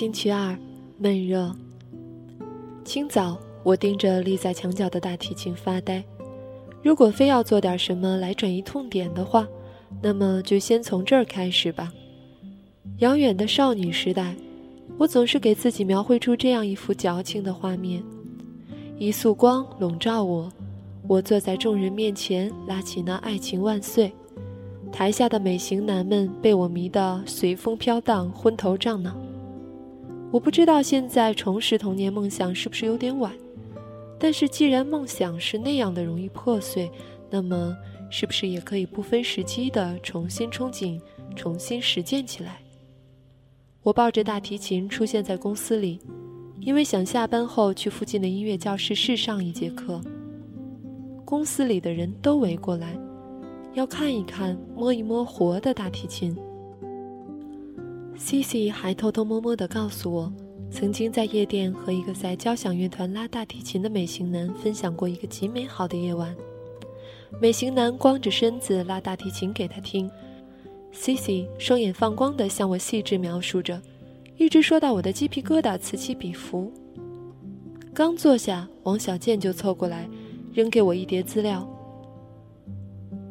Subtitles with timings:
[0.00, 0.58] 星期二，
[0.96, 1.54] 闷热。
[2.86, 6.02] 清早，我盯着立在墙角的大提琴发呆。
[6.82, 9.46] 如果非要做点什么来转移痛点的话，
[10.00, 11.92] 那么就先从这儿开始吧。
[13.00, 14.34] 遥远的少女时代，
[14.96, 18.02] 我总是给自己描绘出这样一幅矫情的画面：
[18.98, 20.50] 一束光笼罩我，
[21.06, 24.10] 我坐在众人面前，拉起那《爱情万岁》。
[24.90, 29.14] 台下的美型男们被我迷得随风飘荡、昏头胀脑。
[30.32, 33.32] 我不知道现在重拾童年梦想是不是有点晚，
[34.18, 36.88] 但是既然梦想是那样的容易破碎，
[37.28, 37.76] 那么
[38.10, 41.00] 是不是也可以不分时机的重新憧憬、
[41.34, 42.60] 重新实践起来？
[43.82, 45.98] 我抱着大提琴出现在公司里，
[46.60, 50.00] 因为想下班后去附近的音乐教室试上一节课。
[51.24, 52.96] 公司里的人都围过来。
[53.74, 56.36] 要看一看、摸一摸活的大提琴。
[58.20, 60.30] Cici 还偷偷摸摸地告诉我，
[60.70, 66.36] 曾经在夜店和一个在交响乐团拉大提琴的美型男分享过一个极美好的夜晚。
[67.40, 70.08] 美型男光着身子拉大提琴给他听
[70.92, 73.80] ，Cici 双眼放光地向我细致描述着，
[74.36, 76.70] 一直说到我的鸡皮疙瘩此起彼伏。
[77.94, 80.08] 刚坐下，王小贱就凑过来，
[80.52, 81.66] 扔给我一叠资料。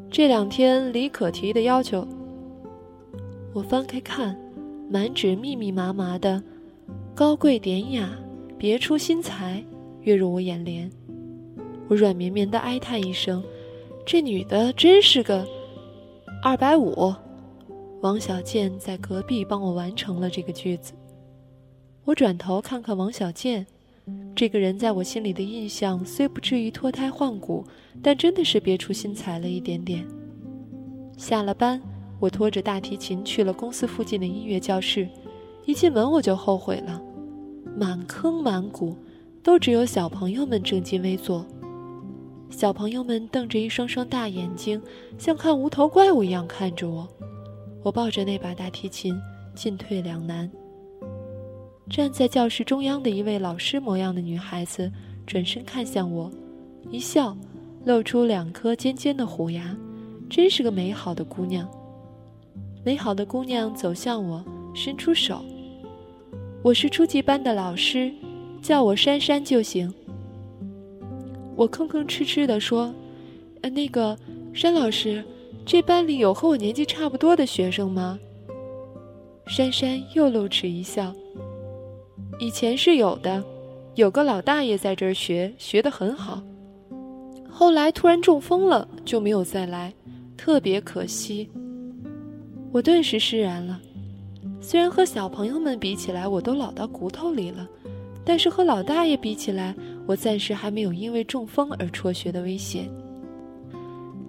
[0.09, 2.06] 这两天李可提的要求，
[3.53, 4.36] 我翻开看，
[4.89, 6.41] 满纸密密麻麻的，
[7.13, 8.09] 高贵典雅，
[8.57, 9.63] 别出心裁，
[10.01, 10.89] 跃入我眼帘。
[11.88, 13.44] 我软绵绵的哀叹一声
[14.03, 15.47] ：“这女的真是个
[16.41, 17.13] 二百五。”
[18.01, 20.94] 王小贱在隔壁帮我完成了这个句子。
[22.06, 23.67] 我转头看看王小贱。
[24.35, 27.63] 这个人在我心里的印象虽不至于脱胎换骨，
[28.01, 30.03] 但真的是别出心裁了一点点。
[31.16, 31.79] 下了班，
[32.19, 35.07] 我拖着大提琴去了公司附近的音乐教室。
[35.66, 37.02] 一进门我就后悔了，
[37.78, 38.96] 满坑满谷
[39.44, 41.46] 都只有小朋友们正襟危坐。
[42.50, 44.81] 小朋友们瞪着一双双大眼睛，
[45.18, 47.07] 像看无头怪物一样看着我。
[47.84, 49.16] 我抱着那把大提琴，
[49.53, 50.50] 进退两难。
[51.90, 54.91] 站在教室中央的一位老师模样的女孩子
[55.25, 56.31] 转身看向我，
[56.90, 57.38] 一笑，
[57.86, 59.78] 露出两颗尖尖的虎牙，
[60.30, 61.69] 真是个美好的姑娘。
[62.89, 65.45] 美好的姑娘走向我，伸出手。
[66.63, 68.11] 我是初级班的老师，
[68.63, 69.94] 叫我珊珊就行。
[71.55, 72.91] 我吭吭哧哧地说
[73.61, 74.17] ：“呃，那个
[74.55, 75.23] 珊老师，
[75.67, 78.17] 这班里有和我年纪差不多的学生吗？”
[79.45, 81.13] 珊珊又露齿一笑。
[82.39, 83.44] 以前是有的，
[83.94, 86.41] 有个老大爷在这儿学，学得很好。
[87.47, 89.94] 后来突然中风了，就没有再来，
[90.35, 91.51] 特别可惜。
[92.72, 93.80] 我顿时释然了。
[94.62, 97.68] 虽然和小朋友们比起来，我都老到骨头里了，
[98.24, 99.75] 但是和老大爷比起来，
[100.06, 102.90] 我暂时还没有因为中风而辍学的危险。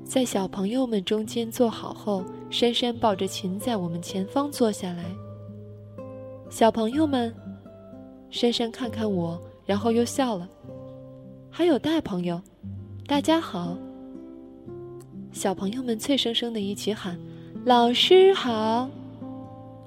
[0.05, 5.05] 在小朋友们中间坐好后，珊珊抱着琴在我们前方坐下来。
[6.49, 7.35] 小朋友们。
[8.33, 9.37] 珊珊看看我，
[9.67, 10.49] 然后又笑了。
[11.51, 12.41] 还有大朋友，
[13.09, 13.77] 大家好。
[15.33, 17.19] 小朋友们脆生生的一起喊
[17.65, 18.89] ：“老师好！”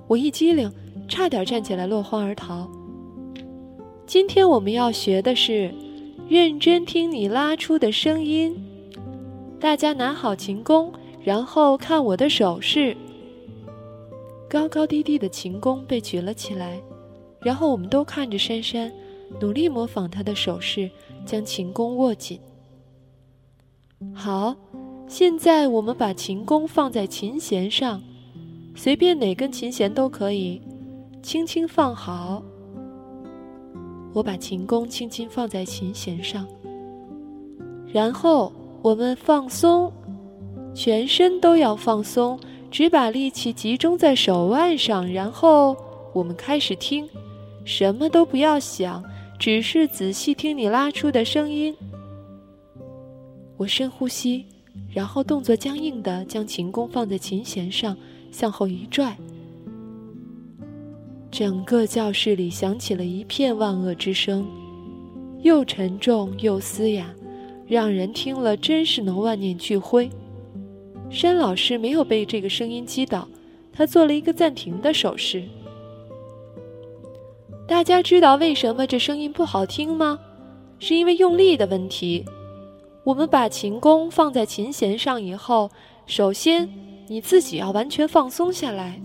[0.07, 0.71] 我一激灵，
[1.07, 2.69] 差点站起来落荒而逃。
[4.05, 5.73] 今天我们要学的是，
[6.29, 8.55] 认真听你拉出的声音。
[9.59, 10.91] 大家拿好琴弓，
[11.23, 12.95] 然后看我的手势。
[14.47, 16.79] 高高低低的琴弓被举了起来。
[17.41, 18.91] 然后我们都看着珊珊，
[19.41, 20.89] 努力模仿她的手势，
[21.25, 22.39] 将琴弓握紧。
[24.13, 24.55] 好，
[25.15, 28.01] 现在我们把琴弓放在琴弦上，
[28.73, 30.59] 随便哪根琴弦都可以，
[31.21, 32.41] 轻轻放好。
[34.11, 36.47] 我把琴弓轻轻放在琴弦上，
[37.93, 38.51] 然后
[38.81, 39.93] 我们放松，
[40.73, 42.39] 全身都要放松，
[42.71, 45.13] 只把力气集中在手腕上。
[45.13, 45.77] 然后
[46.11, 47.07] 我们开始听，
[47.63, 49.03] 什么都不要想，
[49.37, 51.71] 只是仔细听你拉出的声音。
[53.57, 54.47] 我深呼吸，
[54.91, 57.97] 然后动作僵硬地将琴弓放在琴弦上，
[58.31, 59.17] 向后一拽。
[61.31, 64.45] 整个教室里响起了一片万恶之声，
[65.41, 67.11] 又沉重又嘶哑，
[67.67, 70.09] 让人听了真是能万念俱灰。
[71.09, 73.27] 山老师没有被这个声音击倒，
[73.71, 75.43] 他做了一个暂停的手势。
[77.67, 80.19] 大家知道为什么这声音不好听吗？
[80.79, 82.25] 是因为用力的问题。
[83.03, 85.69] 我们把琴弓放在琴弦上以后，
[86.05, 86.69] 首先
[87.07, 89.01] 你自己要完全放松下来。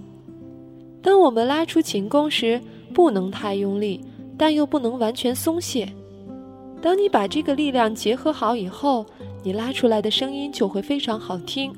[1.03, 2.61] 当我们拉出琴弓时，
[2.95, 4.05] 不能太用力，
[4.37, 5.93] 但又不能完全松懈。
[6.81, 9.05] 当你把这个力量结合好以后，
[9.43, 11.75] 你拉出来的声音就会非常好听。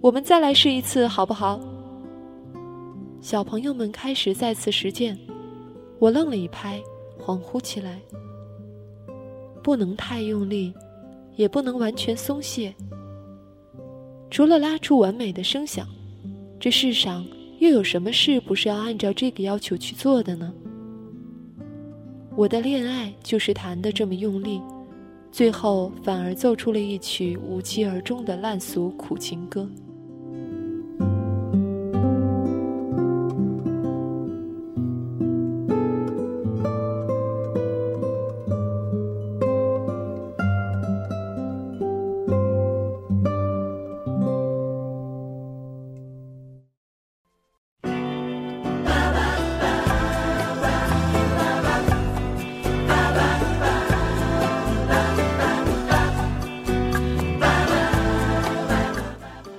[0.00, 1.60] 我们再来试一次，好不好？
[3.20, 5.18] 小朋友们开始再次实践。
[5.98, 6.80] 我愣了一拍，
[7.18, 8.00] 恍惚起来。
[9.62, 10.74] 不能太用力，
[11.36, 12.74] 也不能完全松懈。
[14.30, 15.86] 除了拉出完美的声响，
[16.58, 17.24] 这世上……
[17.60, 20.52] 又有什么事不是要按照这个要求去做的呢？
[22.36, 24.60] 我的恋爱就是弹得这么用力，
[25.30, 29.66] 最后反而奏出了一曲无疾而终的烂俗苦情歌。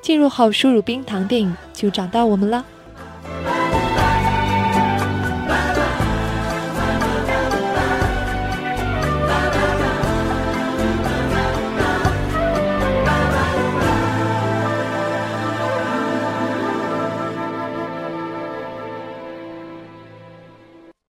[0.00, 2.64] 进入后输入“冰糖电影”就找到我们了。